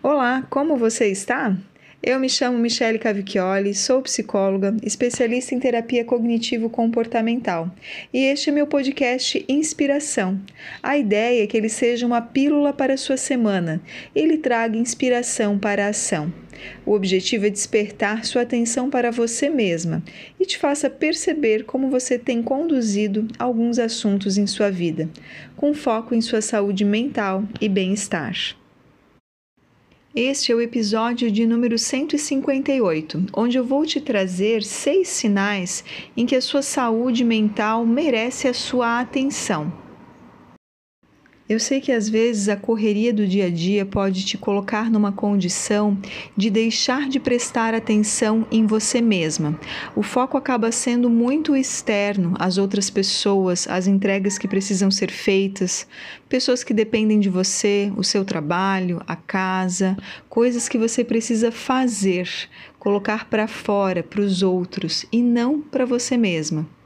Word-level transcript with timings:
Olá, 0.00 0.46
como 0.48 0.76
você 0.76 1.08
está? 1.08 1.56
Eu 2.00 2.20
me 2.20 2.28
chamo 2.28 2.56
Michele 2.56 3.00
Cavicchioli, 3.00 3.74
sou 3.74 4.00
psicóloga, 4.00 4.76
especialista 4.80 5.56
em 5.56 5.58
terapia 5.58 6.04
cognitivo-comportamental, 6.04 7.68
e 8.14 8.18
este 8.26 8.50
é 8.50 8.52
meu 8.52 8.68
podcast 8.68 9.44
Inspiração. 9.48 10.40
A 10.80 10.96
ideia 10.96 11.42
é 11.42 11.46
que 11.48 11.56
ele 11.56 11.68
seja 11.68 12.06
uma 12.06 12.22
pílula 12.22 12.72
para 12.72 12.94
a 12.94 12.96
sua 12.96 13.16
semana 13.16 13.82
e 14.14 14.24
lhe 14.24 14.38
traga 14.38 14.78
inspiração 14.78 15.58
para 15.58 15.86
a 15.86 15.88
ação. 15.88 16.32
O 16.86 16.92
objetivo 16.92 17.46
é 17.46 17.50
despertar 17.50 18.24
sua 18.24 18.42
atenção 18.42 18.88
para 18.88 19.10
você 19.10 19.50
mesma 19.50 20.00
e 20.38 20.46
te 20.46 20.58
faça 20.58 20.88
perceber 20.88 21.64
como 21.64 21.90
você 21.90 22.16
tem 22.16 22.40
conduzido 22.40 23.26
alguns 23.36 23.80
assuntos 23.80 24.38
em 24.38 24.46
sua 24.46 24.70
vida, 24.70 25.10
com 25.56 25.74
foco 25.74 26.14
em 26.14 26.20
sua 26.20 26.40
saúde 26.40 26.84
mental 26.84 27.42
e 27.60 27.68
bem-estar. 27.68 28.57
Este 30.14 30.50
é 30.50 30.54
o 30.54 30.60
episódio 30.60 31.30
de 31.30 31.46
número 31.46 31.78
158, 31.78 33.26
onde 33.36 33.58
eu 33.58 33.64
vou 33.64 33.84
te 33.84 34.00
trazer 34.00 34.62
seis 34.62 35.06
sinais 35.08 35.84
em 36.16 36.24
que 36.24 36.34
a 36.34 36.40
sua 36.40 36.62
saúde 36.62 37.22
mental 37.22 37.84
merece 37.84 38.48
a 38.48 38.54
sua 38.54 39.00
atenção. 39.00 39.70
Eu 41.48 41.58
sei 41.58 41.80
que 41.80 41.90
às 41.90 42.10
vezes 42.10 42.50
a 42.50 42.56
correria 42.56 43.10
do 43.10 43.26
dia 43.26 43.46
a 43.46 43.50
dia 43.50 43.86
pode 43.86 44.22
te 44.22 44.36
colocar 44.36 44.90
numa 44.90 45.10
condição 45.10 45.96
de 46.36 46.50
deixar 46.50 47.08
de 47.08 47.18
prestar 47.18 47.72
atenção 47.72 48.46
em 48.50 48.66
você 48.66 49.00
mesma. 49.00 49.58
O 49.96 50.02
foco 50.02 50.36
acaba 50.36 50.70
sendo 50.70 51.08
muito 51.08 51.56
externo 51.56 52.34
às 52.38 52.58
outras 52.58 52.90
pessoas, 52.90 53.66
às 53.66 53.86
entregas 53.86 54.36
que 54.36 54.46
precisam 54.46 54.90
ser 54.90 55.10
feitas, 55.10 55.86
pessoas 56.28 56.62
que 56.62 56.74
dependem 56.74 57.18
de 57.18 57.30
você, 57.30 57.90
o 57.96 58.04
seu 58.04 58.26
trabalho, 58.26 59.00
a 59.06 59.16
casa, 59.16 59.96
coisas 60.28 60.68
que 60.68 60.76
você 60.76 61.02
precisa 61.02 61.50
fazer, 61.50 62.28
colocar 62.78 63.24
para 63.24 63.48
fora, 63.48 64.02
para 64.02 64.20
os 64.20 64.42
outros 64.42 65.06
e 65.10 65.22
não 65.22 65.62
para 65.62 65.86
você 65.86 66.14
mesma. 66.18 66.77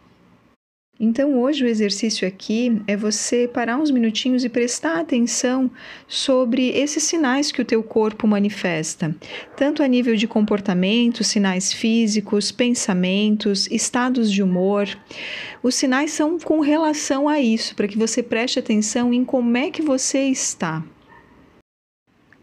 Então, 1.04 1.40
hoje 1.40 1.64
o 1.64 1.66
exercício 1.66 2.28
aqui 2.28 2.80
é 2.86 2.96
você 2.96 3.48
parar 3.52 3.76
uns 3.76 3.90
minutinhos 3.90 4.44
e 4.44 4.48
prestar 4.48 5.00
atenção 5.00 5.68
sobre 6.06 6.68
esses 6.68 7.02
sinais 7.02 7.50
que 7.50 7.60
o 7.60 7.64
teu 7.64 7.82
corpo 7.82 8.24
manifesta, 8.24 9.12
tanto 9.56 9.82
a 9.82 9.88
nível 9.88 10.14
de 10.14 10.28
comportamento, 10.28 11.24
sinais 11.24 11.72
físicos, 11.72 12.52
pensamentos, 12.52 13.66
estados 13.68 14.30
de 14.30 14.44
humor. 14.44 14.86
Os 15.60 15.74
sinais 15.74 16.12
são 16.12 16.38
com 16.38 16.60
relação 16.60 17.28
a 17.28 17.40
isso, 17.40 17.74
para 17.74 17.88
que 17.88 17.98
você 17.98 18.22
preste 18.22 18.60
atenção 18.60 19.12
em 19.12 19.24
como 19.24 19.56
é 19.56 19.72
que 19.72 19.82
você 19.82 20.20
está. 20.28 20.84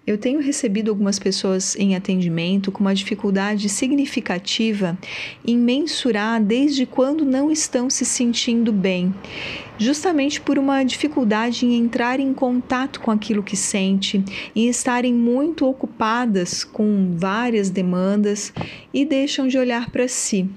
Eu 0.10 0.18
tenho 0.18 0.42
recebido 0.42 0.90
algumas 0.90 1.20
pessoas 1.20 1.76
em 1.76 1.96
atendimento 1.96 2.72
com 2.72 2.80
uma 2.80 2.96
dificuldade 2.96 3.70
significativa 3.70 4.98
em 5.46 5.56
mensurar 5.56 6.44
desde 6.44 6.88
quando 6.88 7.24
não 7.24 7.52
estão 7.52 7.92
se 7.92 8.04
sentindo 8.04 8.74
bem, 8.74 9.14
justamente 9.78 10.42
por 10.42 10.58
uma 10.58 10.82
dificuldade 10.82 11.64
em 11.64 11.76
entrar 11.76 12.20
em 12.20 12.34
contato 12.34 13.00
com 13.02 13.12
aquilo 13.12 13.44
que 13.44 13.56
sente, 13.56 14.26
em 14.56 14.68
estarem 14.68 15.14
muito 15.14 15.64
ocupadas 15.68 16.64
com 16.64 17.14
várias 17.16 17.70
demandas 17.70 18.52
e 18.92 19.06
deixam 19.06 19.48
de 19.48 19.60
olhar 19.60 19.92
para 19.92 20.08
si. 20.08 20.50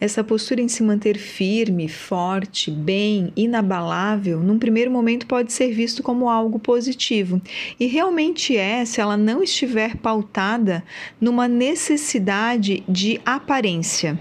Essa 0.00 0.22
postura 0.22 0.60
em 0.60 0.68
se 0.68 0.82
manter 0.82 1.18
firme, 1.18 1.88
forte, 1.88 2.70
bem, 2.70 3.32
inabalável, 3.36 4.38
num 4.40 4.58
primeiro 4.58 4.92
momento 4.92 5.26
pode 5.26 5.52
ser 5.52 5.72
visto 5.72 6.04
como 6.04 6.28
algo 6.28 6.58
positivo. 6.60 7.42
E 7.80 7.86
realmente 7.86 8.56
é 8.56 8.84
se 8.84 9.00
ela 9.00 9.16
não 9.16 9.42
estiver 9.42 9.96
pautada 9.96 10.84
numa 11.20 11.48
necessidade 11.48 12.84
de 12.88 13.20
aparência. 13.26 14.16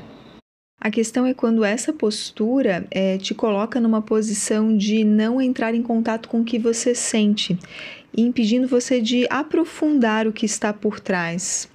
A 0.79 0.89
questão 0.89 1.25
é 1.25 1.33
quando 1.33 1.63
essa 1.63 1.93
postura 1.93 2.87
é, 2.89 3.17
te 3.17 3.35
coloca 3.35 3.79
numa 3.79 4.01
posição 4.01 4.75
de 4.75 5.03
não 5.03 5.39
entrar 5.39 5.75
em 5.75 5.81
contato 5.83 6.27
com 6.27 6.41
o 6.41 6.45
que 6.45 6.57
você 6.57 6.95
sente, 6.95 7.57
impedindo 8.15 8.67
você 8.67 8.99
de 8.99 9.27
aprofundar 9.29 10.27
o 10.27 10.33
que 10.33 10.45
está 10.45 10.73
por 10.73 10.99
trás. 10.99 11.69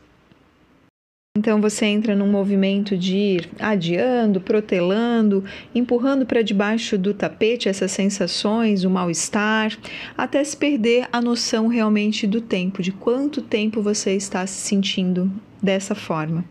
Então 1.34 1.62
você 1.62 1.86
entra 1.86 2.14
num 2.14 2.30
movimento 2.30 2.94
de 2.94 3.16
ir 3.16 3.50
adiando, 3.58 4.38
protelando, 4.38 5.42
empurrando 5.74 6.26
para 6.26 6.42
debaixo 6.42 6.98
do 6.98 7.14
tapete 7.14 7.70
essas 7.70 7.90
sensações, 7.90 8.84
o 8.84 8.90
mal-estar, 8.90 9.74
até 10.16 10.44
se 10.44 10.54
perder 10.54 11.08
a 11.10 11.22
noção 11.22 11.68
realmente 11.68 12.26
do 12.26 12.42
tempo, 12.42 12.82
de 12.82 12.92
quanto 12.92 13.40
tempo 13.40 13.80
você 13.80 14.14
está 14.14 14.46
se 14.46 14.60
sentindo 14.60 15.32
dessa 15.62 15.94
forma. 15.94 16.44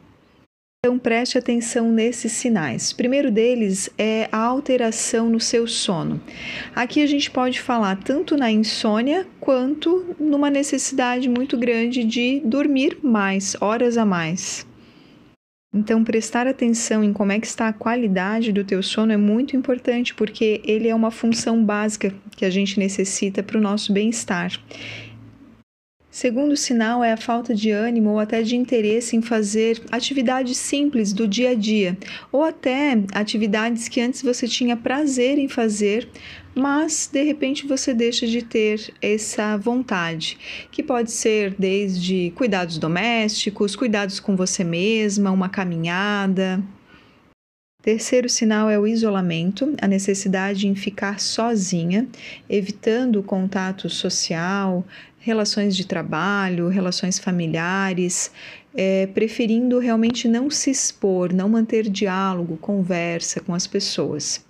Então 0.83 0.97
preste 0.97 1.37
atenção 1.37 1.91
nesses 1.91 2.31
sinais. 2.31 2.89
O 2.89 2.95
primeiro 2.95 3.29
deles 3.29 3.87
é 3.99 4.27
a 4.31 4.39
alteração 4.39 5.29
no 5.29 5.39
seu 5.39 5.67
sono. 5.67 6.19
Aqui 6.75 7.03
a 7.03 7.05
gente 7.05 7.29
pode 7.29 7.61
falar 7.61 7.97
tanto 7.97 8.35
na 8.35 8.49
insônia 8.49 9.27
quanto 9.39 10.15
numa 10.19 10.49
necessidade 10.49 11.29
muito 11.29 11.55
grande 11.55 12.03
de 12.03 12.41
dormir 12.43 12.97
mais, 13.03 13.55
horas 13.61 13.95
a 13.95 14.03
mais. 14.03 14.70
Então, 15.73 16.03
prestar 16.03 16.47
atenção 16.47 17.01
em 17.01 17.13
como 17.13 17.31
é 17.31 17.39
que 17.39 17.47
está 17.47 17.69
a 17.69 17.73
qualidade 17.73 18.51
do 18.51 18.61
teu 18.61 18.83
sono 18.83 19.13
é 19.13 19.17
muito 19.17 19.55
importante, 19.55 20.13
porque 20.13 20.61
ele 20.65 20.89
é 20.89 20.93
uma 20.93 21.09
função 21.09 21.63
básica 21.63 22.13
que 22.35 22.43
a 22.43 22.49
gente 22.49 22.77
necessita 22.77 23.41
para 23.41 23.57
o 23.57 23.61
nosso 23.61 23.93
bem-estar. 23.93 24.51
Segundo 26.11 26.57
sinal 26.57 27.01
é 27.01 27.13
a 27.13 27.17
falta 27.17 27.55
de 27.55 27.71
ânimo 27.71 28.09
ou 28.09 28.19
até 28.19 28.41
de 28.41 28.57
interesse 28.57 29.15
em 29.15 29.21
fazer 29.21 29.81
atividades 29.89 30.57
simples 30.57 31.13
do 31.13 31.25
dia 31.25 31.51
a 31.51 31.55
dia, 31.55 31.97
ou 32.33 32.43
até 32.43 32.97
atividades 33.13 33.87
que 33.87 34.01
antes 34.01 34.21
você 34.21 34.45
tinha 34.45 34.75
prazer 34.75 35.37
em 35.37 35.47
fazer, 35.47 36.09
mas 36.53 37.09
de 37.09 37.23
repente 37.23 37.65
você 37.65 37.93
deixa 37.93 38.27
de 38.27 38.41
ter 38.41 38.93
essa 39.01 39.55
vontade, 39.55 40.37
que 40.69 40.83
pode 40.83 41.13
ser 41.13 41.55
desde 41.57 42.33
cuidados 42.35 42.77
domésticos, 42.77 43.73
cuidados 43.73 44.19
com 44.19 44.35
você 44.35 44.65
mesma, 44.65 45.31
uma 45.31 45.47
caminhada. 45.47 46.61
Terceiro 47.81 48.29
sinal 48.29 48.69
é 48.69 48.77
o 48.77 48.85
isolamento, 48.85 49.73
a 49.81 49.87
necessidade 49.87 50.67
em 50.67 50.75
ficar 50.75 51.19
sozinha, 51.19 52.07
evitando 52.47 53.19
o 53.19 53.23
contato 53.23 53.89
social, 53.89 54.85
relações 55.21 55.77
de 55.77 55.85
trabalho, 55.85 56.67
relações 56.67 57.19
familiares, 57.19 58.31
é, 58.75 59.05
preferindo 59.07 59.77
realmente 59.77 60.27
não 60.27 60.49
se 60.49 60.71
expor, 60.71 61.31
não 61.31 61.47
manter 61.47 61.87
diálogo, 61.87 62.57
conversa 62.57 63.39
com 63.39 63.53
as 63.53 63.67
pessoas. 63.67 64.43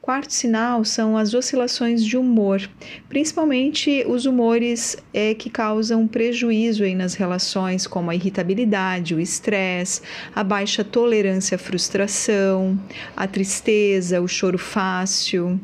Quarto 0.00 0.32
sinal 0.32 0.84
são 0.84 1.18
as 1.18 1.34
oscilações 1.34 2.04
de 2.04 2.16
humor, 2.16 2.68
principalmente 3.08 4.04
os 4.08 4.24
humores 4.24 4.96
é, 5.12 5.34
que 5.34 5.50
causam 5.50 6.08
prejuízo 6.08 6.82
aí 6.82 6.94
nas 6.94 7.14
relações, 7.14 7.86
como 7.86 8.10
a 8.10 8.14
irritabilidade, 8.14 9.14
o 9.14 9.20
estresse, 9.20 10.00
a 10.34 10.42
baixa 10.42 10.82
tolerância 10.82 11.56
à 11.56 11.58
frustração, 11.58 12.80
a 13.14 13.26
tristeza, 13.26 14.20
o 14.20 14.26
choro 14.26 14.58
fácil. 14.58 15.60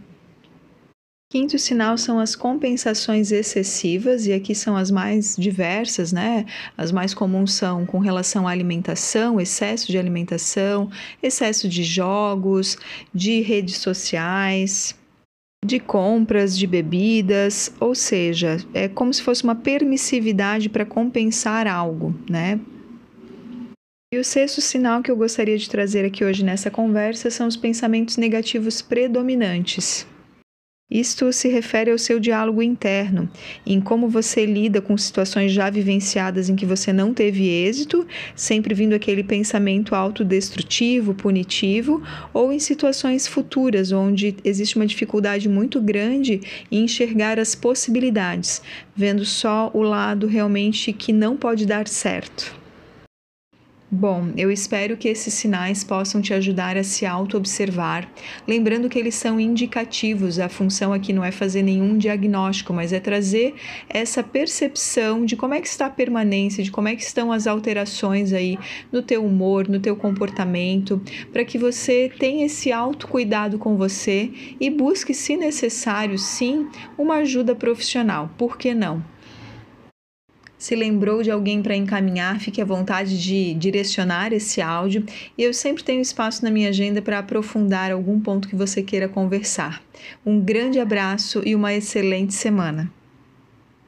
Quinto 1.35 1.59
sinal 1.59 1.99
são 1.99 2.21
as 2.21 2.37
compensações 2.37 3.33
excessivas, 3.33 4.25
e 4.25 4.33
aqui 4.33 4.55
são 4.55 4.77
as 4.77 4.89
mais 4.89 5.35
diversas, 5.37 6.13
né? 6.13 6.47
As 6.79 6.93
mais 6.93 7.13
comuns 7.13 7.55
são 7.55 7.85
com 7.85 7.99
relação 7.99 8.47
à 8.47 8.53
alimentação, 8.53 9.41
excesso 9.41 9.91
de 9.91 9.99
alimentação, 9.99 10.89
excesso 11.21 11.69
de 11.69 11.83
jogos, 11.83 12.79
de 13.13 13.41
redes 13.41 13.79
sociais, 13.79 14.95
de 15.67 15.81
compras 15.81 16.57
de 16.57 16.69
bebidas, 16.69 17.75
ou 17.81 17.97
seja, 17.97 18.59
é 18.73 18.87
como 18.87 19.13
se 19.13 19.21
fosse 19.21 19.43
uma 19.43 19.57
permissividade 19.57 20.69
para 20.69 20.87
compensar 20.87 21.67
algo, 21.67 22.15
né? 22.31 22.61
E 24.15 24.19
o 24.19 24.25
sexto 24.25 24.61
sinal 24.61 25.03
que 25.03 25.11
eu 25.11 25.17
gostaria 25.17 25.59
de 25.59 25.69
trazer 25.69 26.05
aqui 26.05 26.25
hoje 26.25 26.45
nessa 26.45 26.71
conversa 26.71 27.29
são 27.29 27.49
os 27.49 27.57
pensamentos 27.57 28.17
negativos 28.17 28.81
predominantes. 28.81 30.07
Isto 30.91 31.33
se 31.33 31.49
refere 31.49 31.91
ao 31.91 31.97
seu 31.97 32.21
diálogo 32.21 32.63
interno, 32.63 33.27
em 33.67 33.81
como 33.81 34.07
você 34.07 34.45
lida 34.45 34.83
com 34.83 34.99
situações 34.99 35.51
já 35.51 35.71
vivenciadas 35.71 36.51
em 36.51 36.55
que 36.55 36.67
você 36.67 36.93
não 36.93 37.15
teve 37.15 37.49
êxito, 37.49 38.07
sempre 38.37 38.75
vindo 38.75 38.93
aquele 38.93 39.25
pensamento 39.25 39.95
autodestrutivo, 39.95 41.15
punitivo, 41.15 42.03
ou 42.35 42.53
em 42.53 42.59
situações 42.59 43.27
futuras 43.27 43.93
onde 43.93 44.37
existe 44.45 44.77
uma 44.77 44.87
dificuldade 44.87 45.49
muito 45.49 45.81
grande 45.81 46.43
em 46.71 46.85
enxergar 46.85 47.39
as 47.39 47.55
possibilidades, 47.55 48.61
vendo 48.95 49.25
só 49.25 49.71
o 49.73 49.81
lado 49.81 50.27
realmente 50.27 50.93
que 50.93 51.15
não 51.15 51.35
pode 51.35 51.65
dar 51.65 51.89
certo. 51.89 52.64
Bom, 53.91 54.33
eu 54.37 54.51
espero 54.51 54.97
que 54.97 55.09
esses 55.09 55.35
sinais 55.35 55.85
possam 55.85 56.21
te 56.21 56.33
ajudar 56.33 56.77
a 56.77 56.83
se 56.83 57.05
auto-observar, 57.05 58.11
lembrando 58.49 58.89
que 58.89 58.99
eles 58.99 59.15
são 59.15 59.39
indicativos. 59.39 60.39
A 60.39 60.49
função 60.49 60.93
aqui 60.93 61.13
não 61.13 61.23
é 61.23 61.31
fazer 61.31 61.63
nenhum 61.63 61.97
diagnóstico, 61.97 62.73
mas 62.73 62.93
é 62.93 62.99
trazer 62.99 63.55
essa 63.89 64.23
percepção 64.23 65.25
de 65.25 65.37
como 65.37 65.55
é 65.55 65.61
que 65.61 65.69
está 65.69 65.87
a 65.87 65.91
permanência, 65.91 66.65
de 66.65 66.73
como 66.73 66.89
é 66.89 66.97
que 66.97 67.03
estão 67.03 67.31
as 67.31 67.47
alterações 67.47 68.33
aí 68.33 68.59
no 68.91 69.03
teu 69.03 69.25
humor, 69.25 69.69
no 69.69 69.79
teu 69.79 69.95
comportamento, 69.95 71.01
para 71.31 71.45
que 71.45 71.59
você 71.59 72.11
tenha 72.19 72.47
esse 72.47 72.73
autocuidado 72.73 73.59
com 73.59 73.77
você 73.77 74.31
e 74.59 74.71
busque, 74.71 75.13
se 75.13 75.37
necessário, 75.37 76.19
sim, 76.19 76.67
uma 76.99 77.17
ajuda 77.17 77.55
profissional. 77.55 78.31
Por 78.37 78.57
que 78.57 78.75
não? 78.75 79.14
Se 80.65 80.75
lembrou 80.75 81.23
de 81.23 81.31
alguém 81.31 81.61
para 81.61 81.77
encaminhar, 81.77 82.41
fique 82.41 82.59
à 82.59 82.65
vontade 82.65 83.23
de 83.23 83.53
direcionar 83.53 84.33
esse 84.33 84.63
áudio 84.63 85.05
e 85.37 85.43
eu 85.43 85.53
sempre 85.53 85.85
tenho 85.85 86.01
espaço 86.01 86.43
na 86.43 86.51
minha 86.51 86.71
agenda 86.71 87.03
para 87.03 87.19
aprofundar 87.19 87.93
algum 87.93 88.19
ponto 88.19 88.49
que 88.49 88.57
você 88.57 88.83
queira 88.83 89.07
conversar. 89.07 89.83
Um 90.25 90.41
grande 90.41 90.81
abraço 90.81 91.43
e 91.45 91.55
uma 91.55 91.75
excelente 91.75 92.33
semana. 92.33 92.91